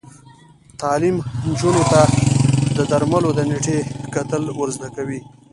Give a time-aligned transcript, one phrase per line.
[0.81, 1.17] تعلیم
[1.47, 2.01] نجونو ته
[2.75, 3.79] د درملو د نیټې
[4.13, 5.19] کتل ور زده کوي.